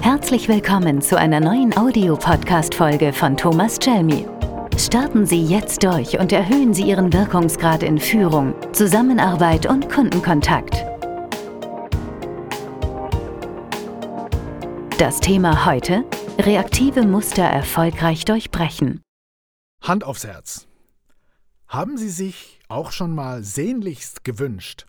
[0.00, 4.26] Herzlich willkommen zu einer neuen Audiopodcast-Folge von Thomas Chelmi.
[4.78, 10.86] Starten Sie jetzt durch und erhöhen Sie Ihren Wirkungsgrad in Führung, Zusammenarbeit und Kundenkontakt.
[14.98, 16.04] Das Thema heute:
[16.38, 19.02] Reaktive Muster erfolgreich durchbrechen.
[19.82, 20.68] Hand aufs Herz.
[21.66, 24.86] Haben Sie sich auch schon mal sehnlichst gewünscht,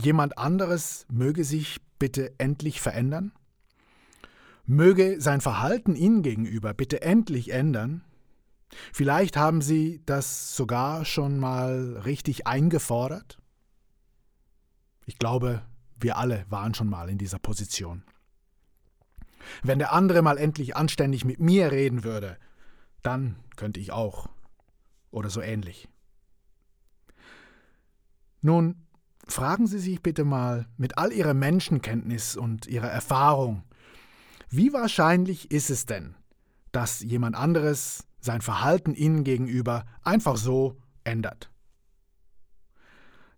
[0.00, 3.32] jemand anderes möge sich bitte endlich verändern?
[4.66, 8.02] Möge sein Verhalten Ihnen gegenüber bitte endlich ändern?
[8.92, 13.38] Vielleicht haben Sie das sogar schon mal richtig eingefordert?
[15.06, 15.62] Ich glaube,
[16.00, 18.04] wir alle waren schon mal in dieser Position.
[19.62, 22.38] Wenn der andere mal endlich anständig mit mir reden würde,
[23.02, 24.28] dann könnte ich auch.
[25.10, 25.88] Oder so ähnlich.
[28.40, 28.86] Nun,
[29.28, 33.62] fragen Sie sich bitte mal mit all Ihrer Menschenkenntnis und Ihrer Erfahrung,
[34.56, 36.14] wie wahrscheinlich ist es denn,
[36.72, 41.50] dass jemand anderes sein Verhalten Ihnen gegenüber einfach so ändert?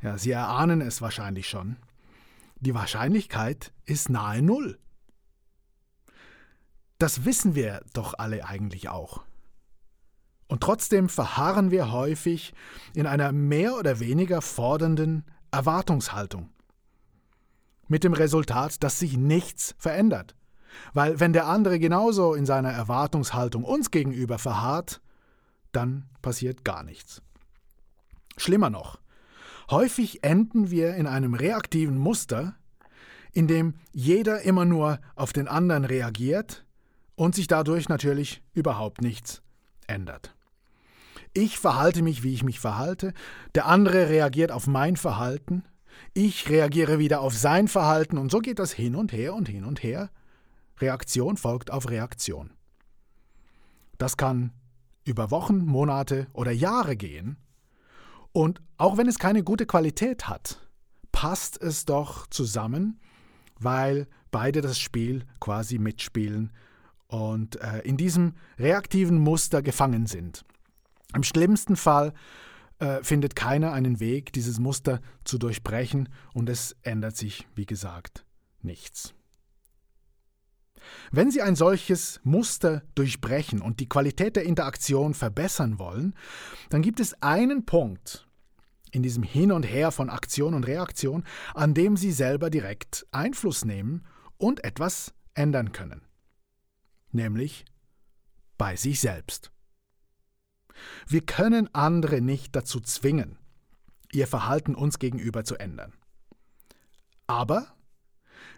[0.01, 1.77] Ja, Sie erahnen es wahrscheinlich schon.
[2.61, 4.79] Die Wahrscheinlichkeit ist nahe Null.
[6.99, 9.25] Das wissen wir doch alle eigentlich auch.
[10.49, 12.55] Und trotzdem verharren wir häufig
[12.95, 16.51] in einer mehr oder weniger fordernden Erwartungshaltung.
[17.89, 20.36] Mit dem Resultat, dass sich nichts verändert.
[20.95, 25.01] Weil wenn der andere genauso in seiner Erwartungshaltung uns gegenüber verharrt,
[25.73, 27.23] dann passiert gar nichts.
[28.37, 28.99] Schlimmer noch,
[29.71, 32.55] häufig enden wir in einem reaktiven Muster,
[33.33, 36.65] in dem jeder immer nur auf den anderen reagiert
[37.15, 39.43] und sich dadurch natürlich überhaupt nichts
[39.87, 40.35] ändert.
[41.33, 43.13] Ich verhalte mich, wie ich mich verhalte,
[43.55, 45.65] der andere reagiert auf mein Verhalten,
[46.15, 49.65] ich reagiere wieder auf sein Verhalten und so geht das hin und her und hin
[49.65, 50.11] und her.
[50.79, 52.53] Reaktion folgt auf Reaktion.
[53.99, 54.53] Das kann
[55.05, 57.39] über Wochen, Monate oder Jahre gehen.
[58.33, 60.61] Und auch wenn es keine gute Qualität hat,
[61.13, 63.01] passt es doch zusammen,
[63.59, 66.53] weil beide das Spiel quasi mitspielen
[67.07, 70.45] und äh, in diesem reaktiven Muster gefangen sind.
[71.15, 72.13] Im schlimmsten Fall
[72.79, 78.27] äh, findet keiner einen Weg, dieses Muster zu durchbrechen und es ändert sich, wie gesagt,
[78.61, 79.15] nichts.
[81.11, 86.15] Wenn Sie ein solches Muster durchbrechen und die Qualität der Interaktion verbessern wollen,
[86.71, 88.27] dann gibt es einen Punkt
[88.93, 93.65] in diesem Hin und Her von Aktion und Reaktion, an dem Sie selber direkt Einfluss
[93.65, 94.05] nehmen
[94.39, 96.07] und etwas ändern können
[97.17, 97.65] nämlich
[98.57, 99.51] bei sich selbst.
[101.09, 103.39] Wir können andere nicht dazu zwingen,
[104.13, 105.95] ihr Verhalten uns gegenüber zu ändern.
[107.27, 107.75] Aber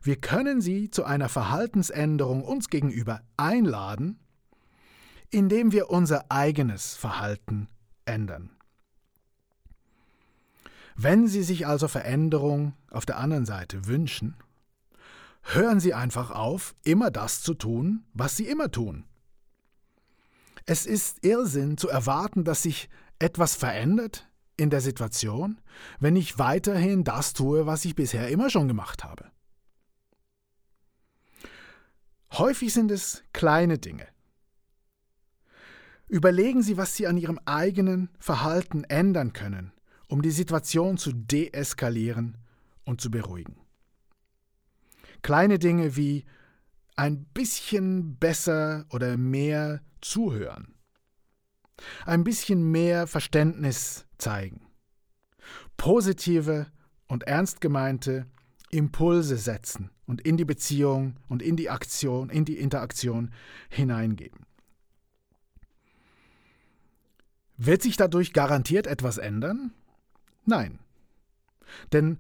[0.03, 4.19] wir können sie zu einer Verhaltensänderung uns gegenüber einladen,
[5.31, 7.69] indem wir unser eigenes Verhalten
[8.05, 8.51] ändern.
[11.01, 14.35] Wenn Sie sich also Veränderung auf der anderen Seite wünschen,
[15.51, 19.05] Hören Sie einfach auf, immer das zu tun, was Sie immer tun.
[20.67, 24.29] Es ist Irrsinn zu erwarten, dass sich etwas verändert
[24.59, 25.59] in der Situation,
[25.99, 29.31] wenn ich weiterhin das tue, was ich bisher immer schon gemacht habe.
[32.33, 34.07] Häufig sind es kleine Dinge.
[36.09, 39.73] Überlegen Sie, was Sie an Ihrem eigenen Verhalten ändern können,
[40.09, 42.39] um die Situation zu deeskalieren
[42.85, 43.61] und zu beruhigen.
[45.23, 46.25] Kleine Dinge wie
[46.97, 50.75] ein bisschen besser oder mehr zuhören.
[52.07, 54.67] Ein bisschen mehr Verständnis zeigen.
[55.77, 56.67] Positive
[57.07, 58.27] und ernst gemeinte
[58.71, 63.33] Impulse setzen und in die Beziehung und in die Aktion, in die Interaktion
[63.69, 64.47] hineingeben.
[67.57, 69.73] Wird sich dadurch garantiert etwas ändern?
[70.45, 70.79] Nein.
[71.93, 72.19] Denn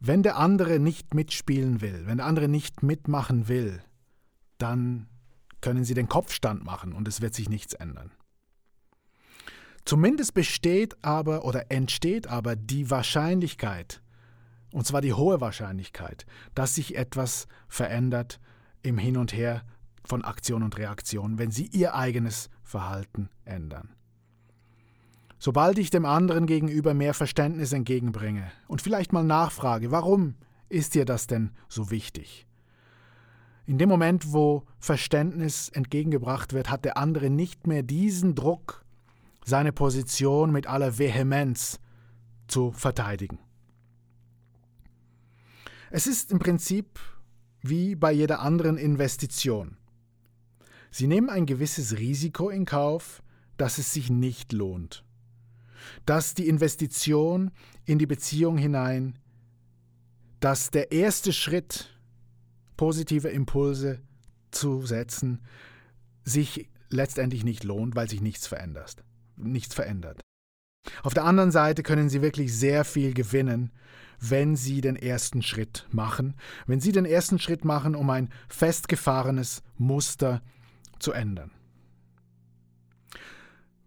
[0.00, 3.82] wenn der andere nicht mitspielen will, wenn der andere nicht mitmachen will,
[4.58, 5.06] dann
[5.60, 8.10] können Sie den Kopfstand machen und es wird sich nichts ändern.
[9.84, 14.02] Zumindest besteht aber oder entsteht aber die Wahrscheinlichkeit,
[14.72, 18.40] und zwar die hohe Wahrscheinlichkeit, dass sich etwas verändert
[18.82, 19.62] im Hin und Her
[20.04, 23.90] von Aktion und Reaktion, wenn Sie Ihr eigenes Verhalten ändern.
[25.38, 30.34] Sobald ich dem anderen gegenüber mehr Verständnis entgegenbringe und vielleicht mal nachfrage, warum
[30.68, 32.46] ist dir das denn so wichtig?
[33.64, 38.84] In dem Moment, wo Verständnis entgegengebracht wird, hat der andere nicht mehr diesen Druck,
[39.44, 41.78] seine Position mit aller Vehemenz
[42.46, 43.38] zu verteidigen.
[45.90, 47.00] Es ist im Prinzip
[47.62, 49.76] wie bei jeder anderen Investition.
[50.92, 53.22] Sie nehmen ein gewisses Risiko in Kauf,
[53.56, 55.04] dass es sich nicht lohnt.
[56.06, 57.50] Dass die Investition
[57.84, 59.18] in die Beziehung hinein,
[60.38, 61.96] dass der erste Schritt,
[62.76, 64.00] positive Impulse
[64.52, 65.40] zu setzen,
[66.24, 69.04] sich letztendlich nicht lohnt, weil sich nichts verändert.
[69.36, 70.20] Nichts verändert.
[71.02, 73.70] Auf der anderen Seite können Sie wirklich sehr viel gewinnen,
[74.20, 76.34] wenn Sie den ersten Schritt machen,
[76.66, 80.42] wenn Sie den ersten Schritt machen, um ein festgefahrenes Muster
[80.98, 81.50] zu ändern.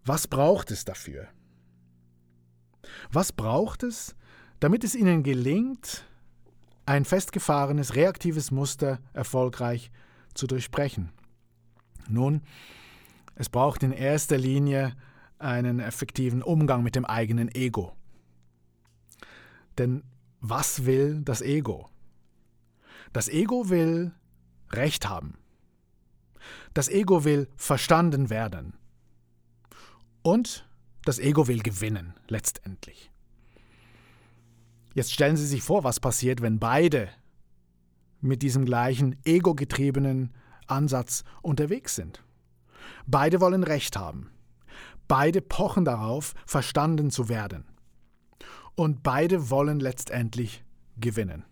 [0.04, 1.28] Was braucht es dafür?
[3.10, 4.14] Was braucht es,
[4.60, 6.04] damit es Ihnen gelingt,
[6.84, 9.90] ein festgefahrenes reaktives Muster erfolgreich
[10.34, 11.10] zu durchbrechen?
[12.08, 12.42] Nun,
[13.36, 14.94] es braucht in erster Linie
[15.38, 17.94] einen effektiven Umgang mit dem eigenen Ego.
[19.78, 20.02] Denn
[20.46, 21.88] was will das Ego?
[23.14, 24.12] Das Ego will
[24.70, 25.38] Recht haben.
[26.74, 28.74] Das Ego will verstanden werden.
[30.22, 30.68] Und
[31.06, 33.10] das Ego will gewinnen, letztendlich.
[34.92, 37.08] Jetzt stellen Sie sich vor, was passiert, wenn beide
[38.20, 40.34] mit diesem gleichen ego-getriebenen
[40.66, 42.22] Ansatz unterwegs sind.
[43.06, 44.30] Beide wollen Recht haben.
[45.08, 47.64] Beide pochen darauf, verstanden zu werden.
[48.76, 50.64] Und beide wollen letztendlich
[50.98, 51.44] gewinnen.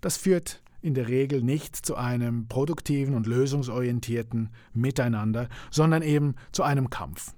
[0.00, 6.62] Das führt in der Regel nicht zu einem produktiven und lösungsorientierten Miteinander, sondern eben zu
[6.62, 7.34] einem Kampf.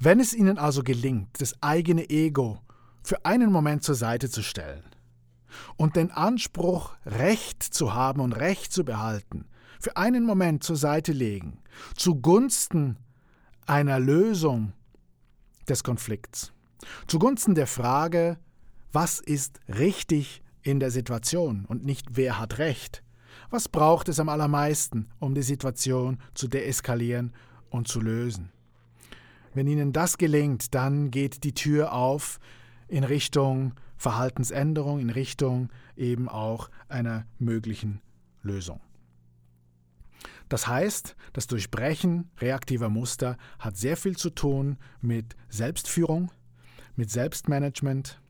[0.00, 2.60] Wenn es Ihnen also gelingt, das eigene Ego
[3.02, 4.84] für einen Moment zur Seite zu stellen
[5.76, 9.46] und den Anspruch, Recht zu haben und Recht zu behalten,
[9.80, 11.60] für einen Moment zur Seite legen,
[11.96, 12.96] zugunsten
[13.66, 14.72] einer Lösung
[15.68, 16.52] des Konflikts,
[17.06, 18.38] zugunsten der Frage,
[18.92, 23.02] was ist richtig in der Situation und nicht wer hat Recht.
[23.50, 27.32] Was braucht es am allermeisten, um die Situation zu deeskalieren
[27.70, 28.50] und zu lösen?
[29.54, 32.38] Wenn Ihnen das gelingt, dann geht die Tür auf
[32.88, 38.00] in Richtung Verhaltensänderung, in Richtung eben auch einer möglichen
[38.42, 38.80] Lösung.
[40.48, 46.30] Das heißt, das Durchbrechen reaktiver Muster hat sehr viel zu tun mit Selbstführung,
[46.98, 48.20] mit Selbstmanagement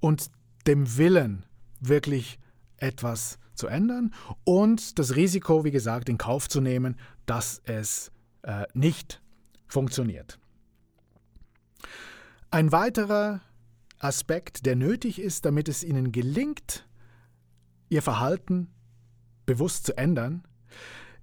[0.00, 0.30] und
[0.66, 1.46] dem Willen,
[1.80, 2.38] wirklich
[2.78, 4.14] etwas zu ändern
[4.44, 6.96] und das Risiko, wie gesagt, in Kauf zu nehmen,
[7.26, 8.10] dass es
[8.42, 9.22] äh, nicht
[9.66, 10.38] funktioniert.
[12.50, 13.40] Ein weiterer
[13.98, 16.88] Aspekt, der nötig ist, damit es Ihnen gelingt,
[17.90, 18.68] Ihr Verhalten
[19.44, 20.44] bewusst zu ändern,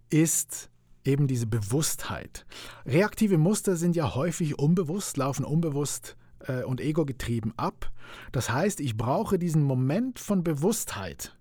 [0.09, 0.69] ist
[1.03, 2.45] eben diese Bewusstheit.
[2.85, 6.15] Reaktive Muster sind ja häufig unbewusst, laufen unbewusst
[6.47, 7.91] äh, und ego-getrieben ab.
[8.31, 11.35] Das heißt, ich brauche diesen Moment von Bewusstheit,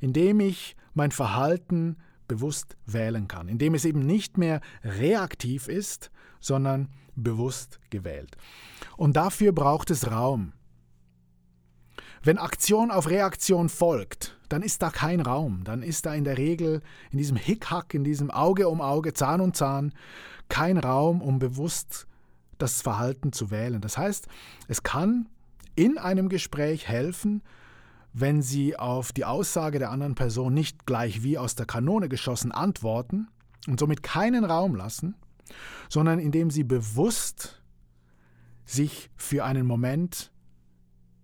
[0.00, 1.96] in dem ich mein Verhalten
[2.28, 6.10] bewusst wählen kann, in dem es eben nicht mehr reaktiv ist,
[6.40, 8.36] sondern bewusst gewählt.
[8.96, 10.52] Und dafür braucht es Raum.
[12.24, 15.64] Wenn Aktion auf Reaktion folgt, dann ist da kein Raum.
[15.64, 19.40] Dann ist da in der Regel in diesem Hickhack, in diesem Auge um Auge, Zahn
[19.40, 19.92] um Zahn,
[20.48, 22.06] kein Raum, um bewusst
[22.62, 23.80] das Verhalten zu wählen.
[23.80, 24.28] Das heißt,
[24.68, 25.28] es kann
[25.74, 27.42] in einem Gespräch helfen,
[28.12, 32.52] wenn Sie auf die Aussage der anderen Person nicht gleich wie aus der Kanone geschossen
[32.52, 33.28] antworten
[33.66, 35.14] und somit keinen Raum lassen,
[35.88, 37.62] sondern indem Sie bewusst
[38.64, 40.30] sich für einen Moment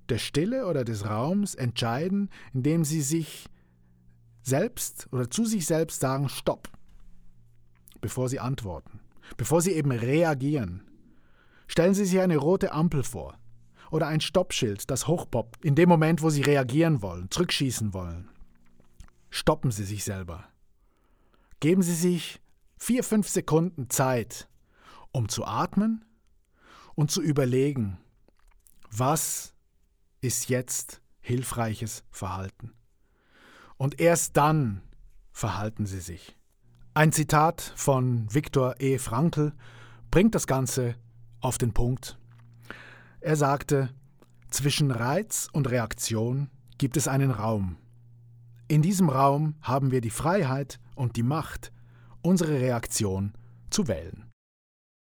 [0.08, 3.46] der Stille oder des Raums entscheiden, indem Sie sich
[4.42, 6.68] selbst oder zu sich selbst sagen Stopp,
[8.00, 9.00] bevor Sie antworten,
[9.36, 10.87] bevor Sie eben reagieren,
[11.68, 13.38] Stellen Sie sich eine rote Ampel vor
[13.90, 18.28] oder ein Stoppschild, das hochpoppt, in dem Moment, wo Sie reagieren wollen, zurückschießen wollen.
[19.30, 20.48] Stoppen Sie sich selber.
[21.60, 22.40] Geben Sie sich
[22.78, 24.48] vier, fünf Sekunden Zeit,
[25.12, 26.04] um zu atmen
[26.94, 27.98] und zu überlegen,
[28.90, 29.54] was
[30.20, 32.72] ist jetzt hilfreiches Verhalten.
[33.76, 34.82] Und erst dann
[35.30, 36.36] verhalten Sie sich.
[36.94, 38.98] Ein Zitat von Viktor E.
[38.98, 39.52] Frankl
[40.10, 40.96] bringt das Ganze
[41.40, 42.18] auf den Punkt.
[43.20, 43.90] Er sagte,
[44.50, 47.76] zwischen Reiz und Reaktion gibt es einen Raum.
[48.68, 51.72] In diesem Raum haben wir die Freiheit und die Macht,
[52.22, 53.32] unsere Reaktion
[53.70, 54.28] zu wählen.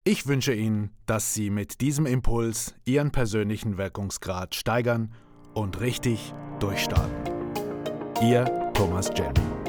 [0.04, 5.12] Ich wünsche Ihnen, dass Sie mit diesem Impuls Ihren persönlichen Wirkungsgrad steigern
[5.52, 7.34] und richtig durchstarten.
[8.22, 9.59] Ihr Thomas Jelmy.